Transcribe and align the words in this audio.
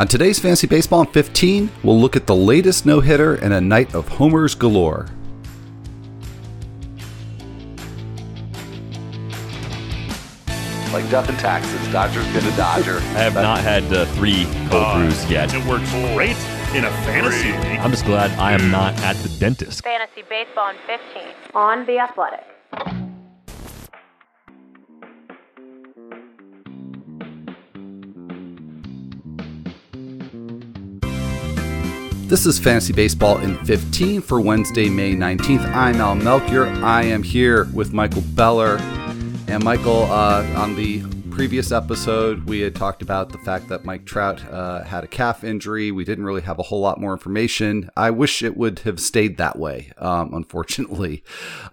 On 0.00 0.08
today's 0.08 0.38
Fantasy 0.38 0.66
Baseball 0.66 1.02
in 1.02 1.08
15, 1.08 1.70
we'll 1.82 2.00
look 2.00 2.16
at 2.16 2.26
the 2.26 2.34
latest 2.34 2.86
no 2.86 3.00
hitter 3.00 3.34
and 3.34 3.52
a 3.52 3.60
night 3.60 3.94
of 3.94 4.08
homers 4.08 4.54
galore. 4.54 5.06
Like 10.90 11.08
death 11.10 11.28
and 11.28 11.38
taxes, 11.38 11.86
Dodger's 11.92 12.26
gonna 12.28 12.56
Dodger. 12.56 12.96
I 13.00 13.20
have 13.20 13.34
not 13.34 13.58
had 13.60 13.84
uh, 13.92 14.06
three 14.06 14.44
cold 14.70 14.84
Uh, 14.84 14.98
brews 15.00 15.30
yet. 15.30 15.52
It 15.52 15.62
works 15.66 15.92
great 16.14 16.30
in 16.74 16.86
a 16.86 16.90
fantasy 17.04 17.52
league. 17.52 17.78
I'm 17.80 17.90
just 17.90 18.06
glad 18.06 18.30
I 18.38 18.52
am 18.52 18.70
not 18.70 18.98
at 19.02 19.16
the 19.16 19.28
dentist. 19.38 19.84
Fantasy 19.84 20.22
Baseball 20.30 20.70
in 20.70 20.76
15 20.86 21.22
on 21.54 21.84
The 21.84 21.98
Athletic. 21.98 23.09
This 32.30 32.46
is 32.46 32.60
Fantasy 32.60 32.92
Baseball 32.92 33.38
in 33.38 33.56
15 33.64 34.20
for 34.20 34.40
Wednesday, 34.40 34.88
May 34.88 35.16
19th. 35.16 35.66
I'm 35.74 35.96
Al 35.96 36.14
Melchior. 36.14 36.66
I 36.66 37.02
am 37.02 37.24
here 37.24 37.64
with 37.74 37.92
Michael 37.92 38.22
Beller. 38.22 38.76
And 39.48 39.64
Michael, 39.64 40.04
uh, 40.04 40.46
on 40.54 40.76
the 40.76 41.02
previous 41.32 41.72
episode, 41.72 42.44
we 42.44 42.60
had 42.60 42.76
talked 42.76 43.02
about 43.02 43.30
the 43.30 43.38
fact 43.38 43.66
that 43.70 43.84
Mike 43.84 44.04
Trout 44.04 44.44
uh, 44.44 44.84
had 44.84 45.02
a 45.02 45.08
calf 45.08 45.42
injury. 45.42 45.90
We 45.90 46.04
didn't 46.04 46.24
really 46.24 46.42
have 46.42 46.60
a 46.60 46.62
whole 46.62 46.78
lot 46.80 47.00
more 47.00 47.12
information. 47.12 47.90
I 47.96 48.12
wish 48.12 48.44
it 48.44 48.56
would 48.56 48.78
have 48.80 49.00
stayed 49.00 49.36
that 49.38 49.58
way, 49.58 49.90
um, 49.98 50.32
unfortunately. 50.32 51.24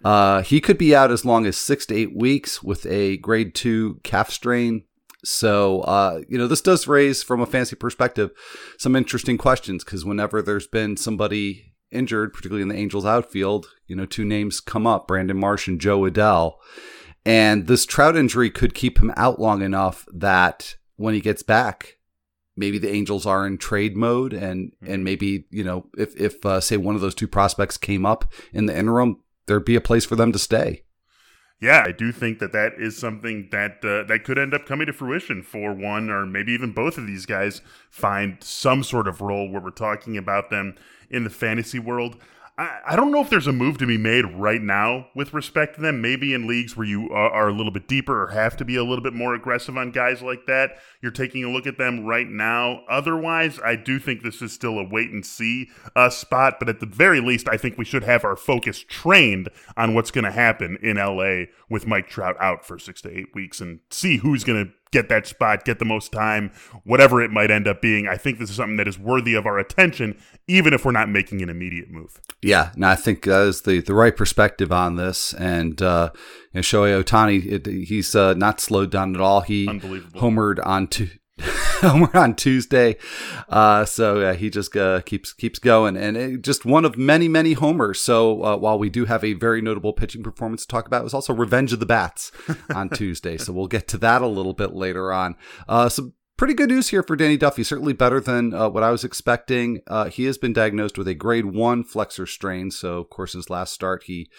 Uh, 0.03 0.41
he 0.41 0.59
could 0.59 0.79
be 0.79 0.95
out 0.95 1.11
as 1.11 1.23
long 1.23 1.45
as 1.45 1.55
six 1.55 1.85
to 1.85 1.95
eight 1.95 2.17
weeks 2.17 2.63
with 2.63 2.83
a 2.87 3.17
grade 3.17 3.53
two 3.53 3.99
calf 4.01 4.31
strain. 4.31 4.85
So, 5.29 5.81
uh, 5.81 6.21
you 6.29 6.37
know, 6.37 6.47
this 6.47 6.61
does 6.61 6.87
raise, 6.87 7.21
from 7.21 7.41
a 7.41 7.45
fancy 7.45 7.75
perspective, 7.75 8.31
some 8.77 8.95
interesting 8.95 9.37
questions 9.37 9.83
because 9.83 10.05
whenever 10.05 10.41
there's 10.41 10.67
been 10.67 10.95
somebody 10.95 11.73
injured, 11.91 12.31
particularly 12.31 12.61
in 12.61 12.69
the 12.69 12.77
Angels 12.77 13.05
outfield, 13.05 13.67
you 13.87 13.95
know, 13.97 14.05
two 14.05 14.23
names 14.23 14.61
come 14.61 14.87
up 14.87 15.05
Brandon 15.05 15.37
Marsh 15.37 15.67
and 15.67 15.81
Jo 15.81 16.03
Adell. 16.03 16.53
And 17.25 17.67
this 17.67 17.85
Trout 17.85 18.15
injury 18.15 18.49
could 18.49 18.73
keep 18.73 18.99
him 18.99 19.11
out 19.17 19.37
long 19.37 19.61
enough 19.61 20.05
that 20.13 20.77
when 20.95 21.13
he 21.13 21.19
gets 21.19 21.43
back, 21.43 21.97
maybe 22.55 22.77
the 22.77 22.89
Angels 22.89 23.25
are 23.25 23.45
in 23.45 23.57
trade 23.57 23.97
mode, 23.97 24.31
and 24.31 24.71
and 24.81 25.03
maybe 25.03 25.45
you 25.51 25.65
know 25.65 25.87
if 25.97 26.15
if 26.15 26.45
uh, 26.45 26.61
say 26.61 26.77
one 26.77 26.95
of 26.95 27.01
those 27.01 27.15
two 27.15 27.27
prospects 27.27 27.75
came 27.75 28.05
up 28.05 28.31
in 28.53 28.65
the 28.65 28.77
interim, 28.77 29.19
there'd 29.45 29.65
be 29.65 29.75
a 29.75 29.81
place 29.81 30.05
for 30.05 30.15
them 30.15 30.31
to 30.31 30.39
stay. 30.39 30.83
Yeah, 31.59 31.83
I 31.87 31.91
do 31.91 32.11
think 32.11 32.37
that 32.39 32.51
that 32.51 32.73
is 32.77 32.97
something 32.97 33.49
that 33.51 33.83
uh, 33.83 34.03
that 34.03 34.23
could 34.23 34.37
end 34.37 34.53
up 34.53 34.67
coming 34.67 34.85
to 34.87 34.93
fruition 34.93 35.41
for 35.41 35.73
one 35.73 36.09
or 36.11 36.25
maybe 36.25 36.51
even 36.51 36.71
both 36.71 36.99
of 36.99 37.07
these 37.07 37.25
guys 37.25 37.61
find 37.89 38.37
some 38.41 38.83
sort 38.83 39.07
of 39.07 39.21
role 39.21 39.49
where 39.51 39.61
we're 39.61 39.71
talking 39.71 40.17
about 40.17 40.51
them 40.51 40.75
in 41.09 41.23
the 41.23 41.31
fantasy 41.31 41.79
world. 41.79 42.17
I, 42.57 42.79
I 42.87 42.95
don't 42.95 43.11
know 43.11 43.21
if 43.21 43.29
there's 43.29 43.47
a 43.47 43.51
move 43.51 43.77
to 43.77 43.85
be 43.85 43.97
made 43.97 44.25
right 44.25 44.61
now 44.61 45.07
with 45.13 45.33
respect 45.33 45.75
to 45.75 45.81
them. 45.81 46.01
Maybe 46.01 46.33
in 46.33 46.47
leagues 46.47 46.75
where 46.75 46.87
you 46.87 47.09
are, 47.11 47.29
are 47.29 47.49
a 47.49 47.53
little 47.53 47.71
bit 47.71 47.87
deeper 47.87 48.23
or 48.23 48.27
have 48.27 48.57
to 48.57 48.65
be 48.65 48.75
a 48.75 48.83
little 48.83 49.03
bit 49.03 49.13
more 49.13 49.35
aggressive 49.35 49.77
on 49.77 49.91
guys 49.91 50.21
like 50.21 50.47
that, 50.47 50.77
you're 51.01 51.11
taking 51.11 51.43
a 51.43 51.49
look 51.49 51.67
at 51.67 51.77
them 51.77 52.05
right 52.05 52.27
now. 52.27 52.81
Otherwise, 52.89 53.59
I 53.63 53.75
do 53.75 53.99
think 53.99 54.23
this 54.23 54.41
is 54.41 54.51
still 54.51 54.79
a 54.79 54.87
wait 54.87 55.11
and 55.11 55.25
see 55.25 55.69
uh, 55.95 56.09
spot. 56.09 56.55
But 56.59 56.69
at 56.69 56.79
the 56.79 56.87
very 56.87 57.19
least, 57.19 57.47
I 57.47 57.57
think 57.57 57.77
we 57.77 57.85
should 57.85 58.03
have 58.03 58.25
our 58.25 58.35
focus 58.35 58.79
trained 58.79 59.49
on 59.75 59.93
what's 59.93 60.11
going 60.11 60.25
to 60.25 60.31
happen 60.31 60.77
in 60.81 60.97
LA 60.97 61.51
with 61.69 61.85
Mike 61.85 62.09
Trout 62.09 62.35
out 62.39 62.65
for 62.65 62.79
six 62.79 63.01
to 63.01 63.15
eight 63.15 63.35
weeks 63.35 63.61
and 63.61 63.79
see 63.91 64.17
who's 64.17 64.43
going 64.43 64.65
to 64.65 64.71
get 64.91 65.09
that 65.09 65.27
spot, 65.27 65.65
get 65.65 65.79
the 65.79 65.85
most 65.85 66.11
time, 66.11 66.51
whatever 66.83 67.21
it 67.21 67.31
might 67.31 67.51
end 67.51 67.67
up 67.67 67.81
being. 67.81 68.07
I 68.07 68.17
think 68.17 68.39
this 68.39 68.49
is 68.49 68.55
something 68.55 68.77
that 68.77 68.87
is 68.87 68.97
worthy 68.97 69.33
of 69.35 69.45
our 69.45 69.59
attention, 69.59 70.17
even 70.47 70.73
if 70.73 70.85
we're 70.85 70.91
not 70.91 71.09
making 71.09 71.41
an 71.41 71.49
immediate 71.49 71.89
move. 71.89 72.21
Yeah, 72.41 72.71
no, 72.75 72.89
I 72.89 72.95
think 72.95 73.23
that 73.23 73.47
is 73.47 73.61
the, 73.61 73.81
the 73.81 73.93
right 73.93 74.15
perspective 74.15 74.71
on 74.71 74.95
this. 74.95 75.33
And 75.33 75.81
uh, 75.81 76.11
you 76.53 76.59
know, 76.59 76.61
Shohei 76.61 77.03
Ohtani, 77.03 77.85
he's 77.85 78.15
uh, 78.15 78.33
not 78.33 78.59
slowed 78.59 78.91
down 78.91 79.15
at 79.15 79.21
all. 79.21 79.41
He 79.41 79.65
homered 79.67 80.65
on 80.65 80.87
tu- 80.87 81.09
homered 81.81 82.15
on 82.15 82.35
Tuesday, 82.35 82.97
uh, 83.49 83.85
so 83.85 84.21
uh, 84.21 84.33
he 84.33 84.49
just 84.49 84.75
uh, 84.75 85.01
keeps 85.01 85.33
keeps 85.33 85.59
going, 85.59 85.95
and 85.95 86.17
it, 86.17 86.41
just 86.41 86.65
one 86.65 86.85
of 86.85 86.97
many 86.97 87.27
many 87.27 87.53
homers. 87.53 87.99
So 87.99 88.43
uh, 88.43 88.57
while 88.57 88.79
we 88.79 88.89
do 88.89 89.05
have 89.05 89.23
a 89.23 89.33
very 89.33 89.61
notable 89.61 89.93
pitching 89.93 90.23
performance 90.23 90.63
to 90.63 90.67
talk 90.67 90.87
about, 90.87 91.01
it 91.01 91.03
was 91.03 91.13
also 91.13 91.33
Revenge 91.33 91.73
of 91.73 91.79
the 91.79 91.85
Bats 91.85 92.31
on 92.73 92.89
Tuesday. 92.93 93.37
So 93.37 93.53
we'll 93.53 93.67
get 93.67 93.87
to 93.89 93.97
that 93.99 94.21
a 94.21 94.27
little 94.27 94.53
bit 94.53 94.73
later 94.73 95.13
on. 95.13 95.35
Uh, 95.67 95.89
so 95.89 96.13
pretty 96.37 96.53
good 96.53 96.69
news 96.69 96.89
here 96.89 97.03
for 97.03 97.15
Danny 97.15 97.35
Duffy. 97.35 97.63
Certainly 97.63 97.93
better 97.93 98.19
than 98.19 98.53
uh, 98.53 98.69
what 98.69 98.83
I 98.83 98.91
was 98.91 99.03
expecting. 99.03 99.81
Uh, 99.87 100.05
he 100.05 100.25
has 100.25 100.37
been 100.37 100.53
diagnosed 100.53 100.97
with 100.97 101.07
a 101.07 101.15
grade 101.15 101.45
one 101.45 101.83
flexor 101.83 102.25
strain. 102.25 102.71
So, 102.71 102.99
of 102.99 103.09
course, 103.09 103.33
his 103.33 103.49
last 103.49 103.73
start, 103.73 104.03
he 104.03 104.29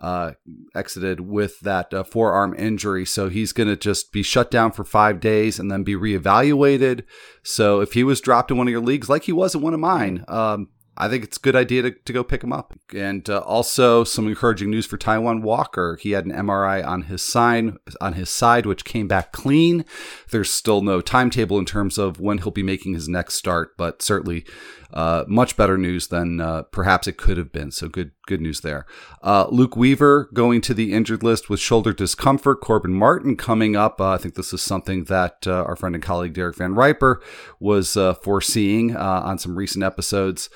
uh, 0.00 0.32
exited 0.74 1.20
with 1.20 1.60
that 1.60 1.92
uh, 1.92 2.04
forearm 2.04 2.54
injury. 2.54 3.04
So 3.04 3.28
he's 3.28 3.52
going 3.52 3.68
to 3.68 3.76
just 3.76 4.12
be 4.12 4.22
shut 4.22 4.50
down 4.50 4.72
for 4.72 4.84
five 4.84 5.20
days 5.20 5.58
and 5.58 5.70
then 5.70 5.82
be 5.82 5.94
reevaluated. 5.94 7.04
So 7.42 7.80
if 7.80 7.94
he 7.94 8.04
was 8.04 8.20
dropped 8.20 8.50
in 8.50 8.58
one 8.58 8.68
of 8.68 8.72
your 8.72 8.80
leagues, 8.80 9.08
like 9.08 9.24
he 9.24 9.32
was 9.32 9.54
in 9.54 9.62
one 9.62 9.74
of 9.74 9.80
mine, 9.80 10.24
um, 10.28 10.68
I 11.00 11.08
think 11.08 11.22
it's 11.22 11.36
a 11.36 11.40
good 11.40 11.54
idea 11.54 11.82
to, 11.82 11.90
to 11.92 12.12
go 12.12 12.24
pick 12.24 12.42
him 12.42 12.52
up. 12.52 12.74
And 12.94 13.28
uh, 13.30 13.38
also 13.38 14.02
some 14.02 14.26
encouraging 14.26 14.68
news 14.68 14.84
for 14.84 14.98
Taijuan 14.98 15.42
Walker. 15.42 15.96
He 16.00 16.10
had 16.10 16.26
an 16.26 16.32
MRI 16.32 16.84
on 16.84 17.02
his 17.02 17.22
side, 17.22 17.74
on 18.00 18.14
his 18.14 18.28
side, 18.28 18.66
which 18.66 18.84
came 18.84 19.06
back 19.06 19.32
clean. 19.32 19.84
There's 20.30 20.50
still 20.50 20.82
no 20.82 21.00
timetable 21.00 21.58
in 21.58 21.66
terms 21.66 21.98
of 21.98 22.20
when 22.20 22.38
he'll 22.38 22.50
be 22.50 22.64
making 22.64 22.94
his 22.94 23.08
next 23.08 23.34
start, 23.34 23.76
but 23.76 24.02
certainly 24.02 24.44
uh, 24.92 25.24
much 25.26 25.56
better 25.56 25.76
news 25.76 26.08
than 26.08 26.40
uh, 26.40 26.62
perhaps 26.62 27.06
it 27.06 27.16
could 27.16 27.36
have 27.36 27.52
been. 27.52 27.70
So 27.70 27.88
good, 27.88 28.12
good 28.26 28.40
news 28.40 28.60
there. 28.60 28.86
Uh, 29.22 29.46
Luke 29.50 29.76
Weaver 29.76 30.30
going 30.32 30.60
to 30.62 30.74
the 30.74 30.92
injured 30.92 31.22
list 31.22 31.50
with 31.50 31.60
shoulder 31.60 31.92
discomfort. 31.92 32.60
Corbin 32.60 32.94
Martin 32.94 33.36
coming 33.36 33.76
up. 33.76 34.00
Uh, 34.00 34.10
I 34.10 34.18
think 34.18 34.34
this 34.34 34.52
is 34.52 34.62
something 34.62 35.04
that 35.04 35.46
uh, 35.46 35.64
our 35.64 35.76
friend 35.76 35.94
and 35.94 36.04
colleague 36.04 36.34
Derek 36.34 36.56
VanRiper 36.56 37.16
was 37.60 37.96
uh, 37.96 38.14
foreseeing 38.14 38.96
on 38.96 39.38
some 39.38 39.56
recent 39.56 39.84
episodes. 39.84 40.48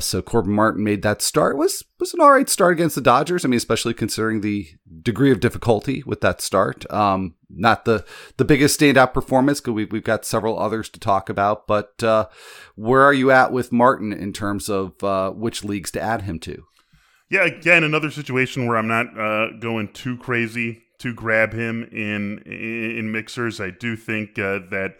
so 0.00 0.22
Corbin 0.22 0.52
Martin 0.52 0.84
made 0.84 1.02
that 1.02 1.22
start. 1.22 1.56
was 1.56 1.84
was 2.00 2.14
an 2.14 2.20
all 2.20 2.32
right 2.32 2.48
start 2.48 2.72
against 2.72 2.94
the 2.94 3.00
Dodgers. 3.00 3.44
I 3.44 3.48
mean, 3.48 3.56
especially 3.56 3.94
considering 3.94 4.40
the 4.40 4.68
degree 5.02 5.30
of 5.30 5.40
difficulty 5.40 6.02
with 6.06 6.20
that 6.20 6.40
start. 6.40 6.90
Um, 6.92 7.34
not 7.50 7.84
the 7.84 8.04
the 8.36 8.44
biggest 8.44 8.78
standout 8.78 9.12
performance 9.12 9.60
because 9.60 9.74
we've, 9.74 9.92
we've 9.92 10.04
got 10.04 10.24
several 10.24 10.58
others 10.58 10.88
to 10.90 11.00
talk 11.00 11.28
about. 11.28 11.66
But 11.66 12.02
uh, 12.02 12.28
where 12.76 13.02
are 13.02 13.14
you 13.14 13.30
at 13.30 13.52
with 13.52 13.72
Martin 13.72 14.12
in 14.12 14.32
terms 14.32 14.68
of 14.68 15.02
uh, 15.02 15.30
which 15.30 15.64
leagues 15.64 15.90
to 15.92 16.00
add 16.00 16.22
him 16.22 16.38
to? 16.40 16.64
Yeah, 17.30 17.44
again, 17.44 17.84
another 17.84 18.10
situation 18.10 18.66
where 18.66 18.78
I'm 18.78 18.88
not 18.88 19.18
uh, 19.18 19.52
going 19.58 19.88
too 19.92 20.16
crazy 20.16 20.84
to 20.98 21.12
grab 21.12 21.52
him 21.52 21.84
in 21.92 22.38
in, 22.46 22.98
in 22.98 23.12
mixers. 23.12 23.60
I 23.60 23.70
do 23.70 23.96
think 23.96 24.38
uh, 24.38 24.60
that 24.70 24.96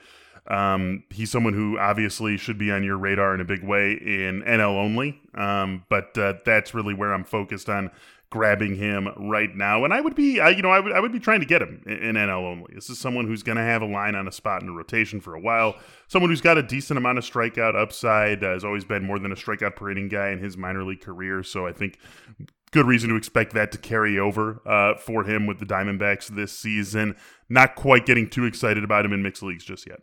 um, 0.49 1.05
he's 1.11 1.31
someone 1.31 1.53
who 1.53 1.79
obviously 1.79 2.37
should 2.37 2.59
be 2.59 2.71
on 2.71 2.83
your 2.83 2.97
radar 2.97 3.35
in 3.35 3.41
a 3.41 3.45
big 3.45 3.63
way 3.63 3.93
in 3.93 4.43
NL 4.47 4.77
only. 4.77 5.21
Um, 5.35 5.85
but 5.89 6.17
uh, 6.17 6.35
that's 6.45 6.75
really 6.75 6.95
where 6.95 7.13
I'm 7.13 7.25
focused 7.25 7.69
on 7.69 7.91
grabbing 8.31 8.77
him 8.77 9.09
right 9.17 9.55
now. 9.55 9.85
And 9.85 9.93
I 9.93 10.01
would 10.01 10.15
be, 10.15 10.41
uh, 10.41 10.49
you 10.49 10.63
know, 10.63 10.71
I 10.71 10.81
would 10.81 10.93
I 10.93 11.01
would 11.01 11.13
be 11.13 11.21
trying 11.21 11.41
to 11.41 11.47
get 11.47 11.63
him 11.63 11.83
in, 11.87 11.99
in 11.99 12.17
NL 12.17 12.45
only. 12.45 12.75
This 12.75 12.91
is 12.91 12.99
someone 12.99 13.27
who's 13.27 13.43
going 13.43 13.57
to 13.57 13.63
have 13.63 13.83
a 13.83 13.87
line 13.87 14.15
on 14.15 14.27
a 14.27 14.33
spot 14.33 14.63
in 14.63 14.69
a 14.69 14.73
rotation 14.73 15.21
for 15.21 15.35
a 15.35 15.41
while. 15.41 15.77
Someone 16.09 16.31
who's 16.31 16.41
got 16.41 16.59
a 16.59 16.63
decent 16.63 16.99
amount 16.99 17.19
of 17.19 17.25
strikeout 17.25 17.75
upside. 17.75 18.43
Uh, 18.43 18.53
has 18.53 18.65
always 18.65 18.85
been 18.85 19.05
more 19.05 19.19
than 19.19 19.33
a 19.33 19.37
strikeout 19.37 19.77
per 19.77 19.91
inning 19.91 20.09
guy 20.09 20.31
in 20.31 20.39
his 20.39 20.57
minor 20.57 20.83
league 20.83 21.01
career. 21.01 21.43
So 21.43 21.67
I 21.67 21.73
think 21.73 21.99
good 22.71 22.87
reason 22.87 23.11
to 23.11 23.17
expect 23.17 23.55
that 23.55 23.73
to 23.73 23.79
carry 23.79 24.19
over 24.19 24.63
uh, 24.67 24.95
for 24.97 25.25
him 25.25 25.47
with 25.47 25.59
the 25.59 25.67
Diamondbacks 25.67 26.29
this 26.29 26.59
season. 26.59 27.17
Not 27.49 27.77
quite 27.77 28.05
getting 28.07 28.29
too 28.29 28.45
excited 28.45 28.85
about 28.85 29.05
him 29.05 29.13
in 29.13 29.23
mixed 29.23 29.43
leagues 29.43 29.65
just 29.65 29.87
yet. 29.87 30.01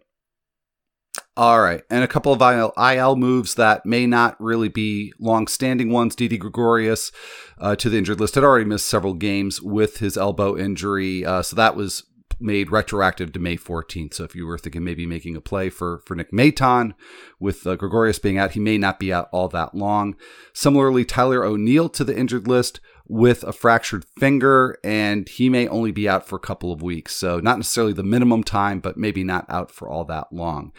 All 1.37 1.59
right. 1.59 1.81
And 1.89 2.01
a 2.01 2.07
couple 2.07 2.31
of 2.31 2.41
IL, 2.41 3.15
moves 3.17 3.55
that 3.55 3.85
may 3.85 4.07
not 4.07 4.39
really 4.39 4.69
be 4.69 5.11
long 5.19 5.47
standing 5.47 5.89
ones. 5.91 6.15
Didi 6.15 6.37
Gregorius 6.37 7.11
uh, 7.57 7.75
to 7.75 7.89
the 7.89 7.97
injured 7.97 8.21
list 8.21 8.35
had 8.35 8.43
already 8.45 8.65
missed 8.65 8.85
several 8.85 9.13
games 9.13 9.61
with 9.61 9.97
his 9.97 10.15
elbow 10.15 10.57
injury. 10.57 11.25
Uh, 11.25 11.41
so 11.41 11.55
that 11.57 11.75
was 11.75 12.03
made 12.39 12.71
retroactive 12.71 13.33
to 13.33 13.39
May 13.39 13.57
14th. 13.57 14.13
So 14.13 14.23
if 14.23 14.35
you 14.35 14.45
were 14.45 14.57
thinking 14.57 14.83
maybe 14.83 15.05
making 15.05 15.35
a 15.35 15.41
play 15.41 15.69
for, 15.69 16.01
for 16.05 16.15
Nick 16.15 16.31
Maton 16.31 16.93
with 17.39 17.67
uh, 17.67 17.75
Gregorius 17.75 18.19
being 18.19 18.37
out, 18.37 18.51
he 18.51 18.59
may 18.59 18.77
not 18.77 18.99
be 18.99 19.11
out 19.11 19.29
all 19.31 19.47
that 19.49 19.75
long. 19.75 20.15
Similarly, 20.53 21.05
Tyler 21.05 21.43
O'Neill 21.43 21.89
to 21.89 22.03
the 22.03 22.17
injured 22.17 22.47
list 22.47 22.79
with 23.07 23.43
a 23.43 23.53
fractured 23.53 24.05
finger, 24.17 24.77
and 24.83 25.29
he 25.29 25.49
may 25.49 25.67
only 25.67 25.91
be 25.91 26.09
out 26.09 26.27
for 26.27 26.37
a 26.37 26.39
couple 26.39 26.71
of 26.71 26.81
weeks. 26.81 27.15
So 27.15 27.39
not 27.39 27.57
necessarily 27.57 27.93
the 27.93 28.03
minimum 28.03 28.43
time, 28.43 28.79
but 28.79 28.97
maybe 28.97 29.23
not 29.23 29.45
out 29.47 29.69
for 29.69 29.87
all 29.87 30.05
that 30.05 30.33
long. 30.33 30.71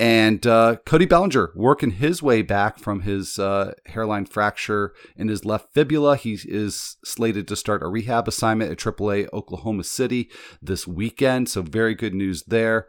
And 0.00 0.46
uh, 0.46 0.76
Cody 0.86 1.04
Bellinger 1.04 1.52
working 1.54 1.90
his 1.90 2.22
way 2.22 2.40
back 2.40 2.78
from 2.78 3.02
his 3.02 3.38
uh, 3.38 3.74
hairline 3.84 4.24
fracture 4.24 4.94
in 5.14 5.28
his 5.28 5.44
left 5.44 5.74
fibula. 5.74 6.16
He 6.16 6.38
is 6.42 6.96
slated 7.04 7.46
to 7.48 7.54
start 7.54 7.82
a 7.82 7.86
rehab 7.86 8.26
assignment 8.26 8.72
at 8.72 8.78
AAA 8.78 9.28
Oklahoma 9.34 9.84
City 9.84 10.30
this 10.62 10.88
weekend. 10.88 11.50
So, 11.50 11.60
very 11.60 11.94
good 11.94 12.14
news 12.14 12.44
there. 12.44 12.88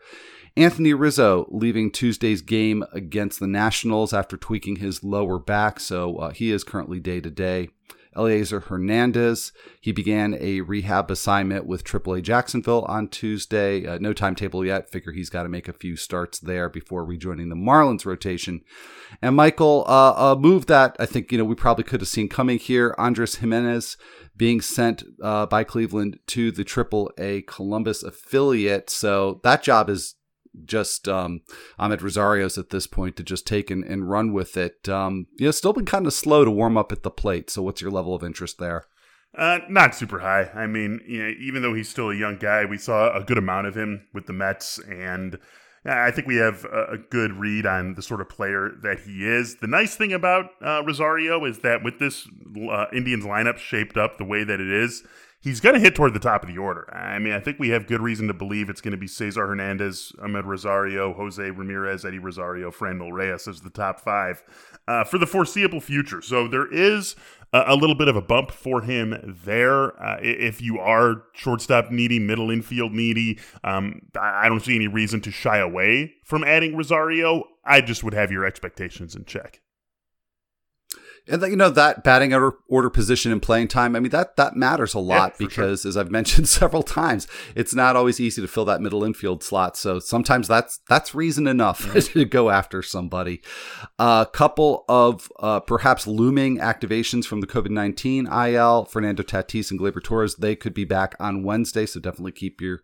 Anthony 0.55 0.93
Rizzo 0.93 1.47
leaving 1.49 1.91
Tuesday's 1.91 2.41
game 2.41 2.85
against 2.93 3.41
the 3.41 3.47
Nationals 3.47 4.13
after 4.13 4.37
tweaking 4.37 4.77
his 4.77 5.03
lower 5.03 5.37
back, 5.37 5.81
so 5.81 6.15
uh, 6.15 6.31
he 6.31 6.49
is 6.49 6.63
currently 6.63 7.01
day 7.01 7.19
to 7.19 7.29
day. 7.29 7.67
Elieser 8.15 8.63
Hernandez. 8.63 9.51
He 9.79 9.91
began 9.91 10.37
a 10.39 10.61
rehab 10.61 11.09
assignment 11.09 11.65
with 11.65 11.83
AAA 11.83 12.23
Jacksonville 12.23 12.85
on 12.87 13.07
Tuesday. 13.07 13.85
Uh, 13.85 13.97
no 13.99 14.13
timetable 14.13 14.65
yet. 14.65 14.91
Figure 14.91 15.11
he's 15.11 15.29
got 15.29 15.43
to 15.43 15.49
make 15.49 15.67
a 15.67 15.73
few 15.73 15.95
starts 15.95 16.39
there 16.39 16.69
before 16.69 17.05
rejoining 17.05 17.49
the 17.49 17.55
Marlins 17.55 18.05
rotation. 18.05 18.61
And 19.21 19.35
Michael, 19.35 19.85
uh, 19.87 20.35
a 20.35 20.39
move 20.39 20.65
that 20.67 20.95
I 20.99 21.05
think 21.05 21.31
you 21.31 21.37
know 21.37 21.45
we 21.45 21.55
probably 21.55 21.83
could 21.83 22.01
have 22.01 22.09
seen 22.09 22.29
coming 22.29 22.59
here. 22.59 22.95
Andres 22.97 23.35
Gimenez 23.35 23.97
being 24.35 24.61
sent 24.61 25.03
uh, 25.21 25.45
by 25.45 25.63
Cleveland 25.63 26.19
to 26.27 26.51
the 26.51 26.65
AAA 26.65 27.45
Columbus 27.47 28.03
affiliate. 28.03 28.89
So 28.89 29.39
that 29.43 29.63
job 29.63 29.89
is 29.89 30.15
just 30.65 31.07
um, 31.07 31.41
Amed 31.79 32.01
Rosario's 32.01 32.57
at 32.57 32.69
this 32.69 32.87
point 32.87 33.15
to 33.17 33.23
just 33.23 33.47
take 33.47 33.71
and, 33.71 33.83
and 33.83 34.09
run 34.09 34.33
with 34.33 34.57
it. 34.57 34.87
Um, 34.89 35.27
you 35.37 35.45
know, 35.45 35.51
still 35.51 35.73
been 35.73 35.85
kind 35.85 36.07
of 36.07 36.13
slow 36.13 36.45
to 36.45 36.51
warm 36.51 36.77
up 36.77 36.91
at 36.91 37.03
the 37.03 37.11
plate. 37.11 37.49
So, 37.49 37.61
what's 37.61 37.81
your 37.81 37.91
level 37.91 38.13
of 38.13 38.23
interest 38.23 38.57
there? 38.57 38.85
Uh, 39.37 39.59
not 39.69 39.95
super 39.95 40.19
high. 40.19 40.49
I 40.53 40.67
mean, 40.67 40.99
you 41.07 41.23
know, 41.23 41.33
even 41.39 41.61
though 41.61 41.73
he's 41.73 41.89
still 41.89 42.09
a 42.09 42.15
young 42.15 42.37
guy, 42.37 42.65
we 42.65 42.77
saw 42.77 43.15
a 43.15 43.23
good 43.23 43.37
amount 43.37 43.67
of 43.67 43.75
him 43.75 44.07
with 44.13 44.25
the 44.25 44.33
Mets, 44.33 44.77
and 44.79 45.37
I 45.85 46.11
think 46.11 46.27
we 46.27 46.35
have 46.35 46.65
a 46.65 46.97
good 46.97 47.31
read 47.31 47.65
on 47.65 47.95
the 47.95 48.03
sort 48.03 48.21
of 48.21 48.29
player 48.29 48.71
that 48.83 48.99
he 48.99 49.25
is. 49.25 49.55
The 49.55 49.67
nice 49.67 49.95
thing 49.95 50.13
about 50.13 50.51
uh, 50.61 50.83
Rosario 50.85 51.43
is 51.45 51.59
that 51.59 51.83
with 51.83 51.97
this 51.97 52.27
uh, 52.69 52.85
Indians 52.93 53.23
lineup 53.23 53.57
shaped 53.57 53.97
up 53.97 54.17
the 54.17 54.25
way 54.25 54.43
that 54.43 54.59
it 54.59 54.69
is, 54.69 55.03
he's 55.41 55.59
going 55.59 55.75
to 55.75 55.81
hit 55.81 55.95
toward 55.95 56.13
the 56.13 56.19
top 56.19 56.43
of 56.43 56.49
the 56.49 56.57
order. 56.57 56.87
I 56.93 57.19
mean, 57.19 57.33
I 57.33 57.39
think 57.39 57.59
we 57.59 57.69
have 57.69 57.87
good 57.87 58.01
reason 58.01 58.27
to 58.27 58.33
believe 58.33 58.69
it's 58.69 58.81
going 58.81 58.91
to 58.91 58.97
be 58.97 59.07
Cesar 59.07 59.45
Hernandez, 59.47 60.13
Amed 60.19 60.45
Rosario, 60.45 61.13
Jose 61.13 61.41
Ramirez, 61.41 62.05
Eddie 62.05 62.19
Rosario, 62.19 62.71
Franmil 62.71 63.11
Reyes 63.11 63.47
as 63.47 63.61
the 63.61 63.69
top 63.69 63.99
five 63.99 64.43
uh, 64.87 65.03
for 65.03 65.17
the 65.17 65.27
foreseeable 65.27 65.81
future. 65.81 66.21
So 66.21 66.47
there 66.47 66.71
is 66.71 67.15
a, 67.51 67.63
a 67.67 67.75
little 67.75 67.95
bit 67.95 68.07
of 68.07 68.15
a 68.15 68.21
bump 68.21 68.51
for 68.51 68.81
him 68.81 69.39
there. 69.43 70.01
Uh, 70.01 70.19
if 70.21 70.61
you 70.61 70.79
are 70.79 71.23
shortstop 71.33 71.91
needy, 71.91 72.19
middle 72.19 72.51
infield 72.51 72.93
needy, 72.93 73.39
um, 73.63 74.01
I 74.19 74.47
don't 74.47 74.61
see 74.61 74.75
any 74.75 74.87
reason 74.87 75.21
to 75.21 75.31
shy 75.31 75.57
away 75.57 76.13
from 76.23 76.43
adding 76.43 76.77
Rosario. 76.77 77.43
I 77.65 77.81
just 77.81 78.03
would 78.03 78.13
have 78.13 78.31
your 78.31 78.45
expectations 78.45 79.15
in 79.15 79.25
check. 79.25 79.61
And 81.27 81.41
you 81.43 81.55
know 81.55 81.69
that 81.69 82.03
batting 82.03 82.33
order, 82.33 82.53
order 82.67 82.89
position 82.89 83.31
and 83.31 83.41
playing 83.41 83.67
time. 83.67 83.95
I 83.95 83.99
mean 83.99 84.11
that 84.11 84.35
that 84.37 84.55
matters 84.55 84.93
a 84.93 84.99
lot 84.99 85.33
yeah, 85.33 85.47
because, 85.47 85.81
sure. 85.81 85.89
as 85.89 85.97
I've 85.97 86.11
mentioned 86.19 86.49
several 86.49 86.83
times, 86.83 87.27
it's 87.55 87.73
not 87.73 87.95
always 87.95 88.19
easy 88.19 88.41
to 88.41 88.47
fill 88.47 88.65
that 88.65 88.81
middle 88.81 89.03
infield 89.03 89.43
slot. 89.43 89.77
So 89.77 89.99
sometimes 89.99 90.47
that's 90.47 90.79
that's 90.89 91.13
reason 91.13 91.47
enough 91.47 91.93
to 92.13 92.25
go 92.25 92.49
after 92.49 92.81
somebody. 92.81 93.41
A 93.99 94.03
uh, 94.03 94.25
couple 94.25 94.83
of 94.89 95.31
uh, 95.39 95.59
perhaps 95.59 96.07
looming 96.07 96.57
activations 96.57 97.25
from 97.25 97.41
the 97.41 97.47
COVID 97.47 97.69
nineteen 97.69 98.27
IL. 98.27 98.85
Fernando 98.85 99.23
Tatis 99.23 99.71
and 99.71 99.79
Gleyber 99.79 100.03
Torres 100.03 100.35
they 100.35 100.55
could 100.55 100.73
be 100.73 100.85
back 100.85 101.15
on 101.19 101.43
Wednesday, 101.43 101.85
so 101.85 101.99
definitely 101.99 102.31
keep 102.31 102.61
your 102.61 102.81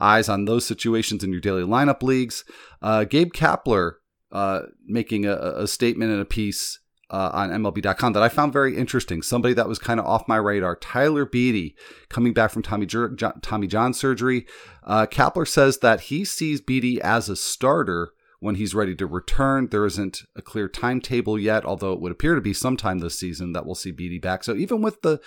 eyes 0.00 0.28
on 0.28 0.44
those 0.44 0.66
situations 0.66 1.22
in 1.24 1.32
your 1.32 1.40
daily 1.40 1.62
lineup 1.62 2.02
leagues. 2.02 2.44
Uh, 2.80 3.04
Gabe 3.04 3.32
Kapler 3.32 3.94
uh, 4.32 4.62
making 4.86 5.26
a, 5.26 5.34
a 5.34 5.68
statement 5.68 6.12
in 6.12 6.18
a 6.18 6.24
piece 6.24 6.78
uh, 7.12 7.30
on 7.32 7.50
MLB.com 7.50 8.14
that 8.14 8.22
I 8.22 8.28
found 8.30 8.52
very 8.52 8.76
interesting. 8.76 9.20
Somebody 9.20 9.54
that 9.54 9.68
was 9.68 9.78
kind 9.78 10.00
of 10.00 10.06
off 10.06 10.26
my 10.26 10.36
radar. 10.36 10.74
Tyler 10.76 11.26
Beede, 11.26 11.74
coming 12.08 12.32
back 12.32 12.50
from 12.50 12.62
Tommy, 12.62 12.86
Jer- 12.86 13.10
John, 13.10 13.38
Tommy 13.42 13.66
John 13.66 13.92
surgery. 13.92 14.46
Uh, 14.82 15.06
Kapler 15.06 15.46
says 15.46 15.78
that 15.78 16.02
he 16.02 16.24
sees 16.24 16.62
Beede 16.62 16.98
as 17.00 17.28
a 17.28 17.36
starter 17.36 18.12
when 18.40 18.54
he's 18.54 18.74
ready 18.74 18.94
to 18.96 19.06
return. 19.06 19.68
There 19.68 19.84
isn't 19.84 20.22
a 20.34 20.42
clear 20.42 20.68
timetable 20.68 21.38
yet, 21.38 21.66
although 21.66 21.92
it 21.92 22.00
would 22.00 22.12
appear 22.12 22.34
to 22.34 22.40
be 22.40 22.54
sometime 22.54 22.98
this 22.98 23.18
season 23.18 23.52
that 23.52 23.66
we'll 23.66 23.74
see 23.74 23.90
Beede 23.90 24.22
back. 24.22 24.42
So 24.42 24.54
even 24.54 24.80
with 24.80 25.02
the 25.02 25.20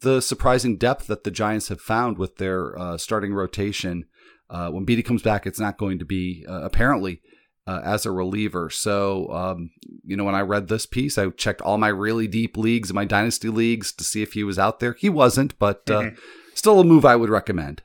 the 0.00 0.20
surprising 0.20 0.76
depth 0.76 1.08
that 1.08 1.24
the 1.24 1.30
Giants 1.30 1.68
have 1.68 1.80
found 1.80 2.18
with 2.18 2.36
their 2.36 2.78
uh, 2.78 2.98
starting 2.98 3.34
rotation, 3.34 4.04
uh, 4.50 4.70
when 4.70 4.84
Beede 4.84 5.04
comes 5.04 5.22
back, 5.22 5.46
it's 5.46 5.58
not 5.58 5.78
going 5.78 5.98
to 5.98 6.04
be 6.04 6.44
uh, 6.48 6.62
apparently 6.62 7.20
uh, 7.68 7.82
as 7.84 8.06
a 8.06 8.10
reliever. 8.10 8.70
So, 8.70 9.30
um, 9.30 9.70
you 10.08 10.16
know, 10.16 10.24
when 10.24 10.34
I 10.34 10.40
read 10.40 10.68
this 10.68 10.86
piece, 10.86 11.18
I 11.18 11.28
checked 11.28 11.60
all 11.60 11.76
my 11.76 11.88
really 11.88 12.26
deep 12.26 12.56
leagues, 12.56 12.94
my 12.94 13.04
dynasty 13.04 13.50
leagues, 13.50 13.92
to 13.92 14.04
see 14.04 14.22
if 14.22 14.32
he 14.32 14.42
was 14.42 14.58
out 14.58 14.80
there. 14.80 14.94
He 14.94 15.10
wasn't, 15.10 15.58
but 15.58 15.82
uh, 15.90 16.00
mm-hmm. 16.00 16.16
still 16.54 16.80
a 16.80 16.84
move 16.84 17.04
I 17.04 17.14
would 17.14 17.28
recommend. 17.28 17.82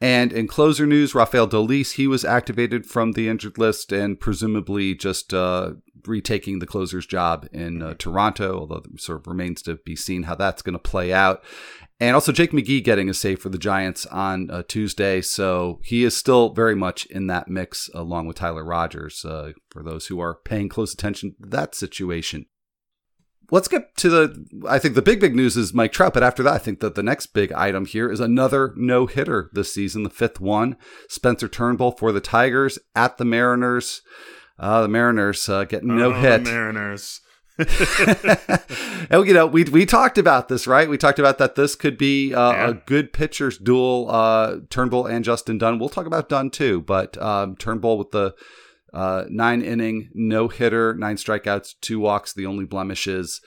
And 0.00 0.32
in 0.32 0.46
closer 0.46 0.86
news, 0.86 1.14
Rafael 1.14 1.48
Dolis, 1.48 1.94
he 1.94 2.06
was 2.06 2.24
activated 2.24 2.86
from 2.86 3.12
the 3.12 3.28
injured 3.28 3.58
list 3.58 3.90
and 3.90 4.20
presumably 4.20 4.94
just 4.94 5.34
uh, 5.34 5.72
retaking 6.06 6.58
the 6.58 6.66
closer's 6.66 7.06
job 7.06 7.48
in 7.52 7.82
uh, 7.82 7.94
Toronto, 7.94 8.58
although 8.60 8.82
it 8.84 9.00
sort 9.00 9.20
of 9.20 9.26
remains 9.26 9.62
to 9.62 9.76
be 9.76 9.96
seen 9.96 10.24
how 10.24 10.34
that's 10.34 10.62
going 10.62 10.74
to 10.74 10.78
play 10.78 11.12
out. 11.12 11.42
And 12.00 12.14
also 12.14 12.32
Jake 12.32 12.50
McGee 12.50 12.82
getting 12.82 13.08
a 13.08 13.14
save 13.14 13.40
for 13.40 13.50
the 13.50 13.58
Giants 13.58 14.04
on 14.06 14.50
uh, 14.50 14.64
Tuesday. 14.66 15.20
So 15.20 15.80
he 15.84 16.02
is 16.02 16.16
still 16.16 16.52
very 16.52 16.74
much 16.74 17.06
in 17.06 17.28
that 17.28 17.48
mix 17.48 17.88
along 17.94 18.26
with 18.26 18.36
Tyler 18.36 18.64
Rogers 18.64 19.24
uh, 19.24 19.52
for 19.70 19.82
those 19.82 20.08
who 20.08 20.20
are 20.20 20.34
paying 20.34 20.68
close 20.68 20.92
attention 20.92 21.36
to 21.40 21.48
that 21.48 21.74
situation. 21.74 22.46
Let's 23.50 23.68
get 23.68 23.94
to 23.98 24.08
the, 24.08 24.46
I 24.68 24.78
think 24.78 24.94
the 24.94 25.02
big, 25.02 25.20
big 25.20 25.36
news 25.36 25.56
is 25.56 25.74
Mike 25.74 25.92
Trout. 25.92 26.14
But 26.14 26.22
after 26.22 26.42
that, 26.42 26.54
I 26.54 26.58
think 26.58 26.80
that 26.80 26.94
the 26.94 27.02
next 27.02 27.26
big 27.26 27.52
item 27.52 27.84
here 27.84 28.10
is 28.10 28.18
another 28.18 28.72
no 28.76 29.06
hitter 29.06 29.50
this 29.52 29.72
season, 29.72 30.02
the 30.02 30.10
fifth 30.10 30.40
one. 30.40 30.76
Spencer 31.08 31.46
Turnbull 31.46 31.92
for 31.92 32.10
the 32.10 32.20
Tigers 32.20 32.78
at 32.96 33.18
the 33.18 33.24
Mariners. 33.24 34.02
Uh, 34.58 34.82
the 34.82 34.88
Mariners 34.88 35.48
uh, 35.48 35.64
getting 35.64 35.96
no 35.96 36.12
oh, 36.12 36.20
hit. 36.20 36.42
Mariners. 36.42 37.20
and 37.58 39.26
you 39.26 39.32
know, 39.32 39.46
we 39.46 39.62
we 39.64 39.86
talked 39.86 40.18
about 40.18 40.48
this, 40.48 40.66
right? 40.66 40.88
We 40.88 40.98
talked 40.98 41.20
about 41.20 41.38
that 41.38 41.54
this 41.54 41.76
could 41.76 41.96
be 41.96 42.34
uh, 42.34 42.52
yeah. 42.52 42.68
a 42.70 42.74
good 42.74 43.12
pitchers 43.12 43.58
duel, 43.58 44.08
uh, 44.10 44.56
Turnbull 44.70 45.06
and 45.06 45.24
Justin 45.24 45.58
Dunn. 45.58 45.78
We'll 45.78 45.88
talk 45.88 46.06
about 46.06 46.28
Dunn 46.28 46.50
too, 46.50 46.80
but 46.80 47.20
um, 47.22 47.54
Turnbull 47.54 47.96
with 47.96 48.10
the 48.10 48.34
uh, 48.92 49.24
nine 49.28 49.62
inning 49.62 50.10
no 50.14 50.48
hitter, 50.48 50.94
nine 50.94 51.16
strikeouts, 51.16 51.74
two 51.80 52.00
walks, 52.00 52.32
the 52.32 52.46
only 52.46 52.64
blemishes. 52.64 53.40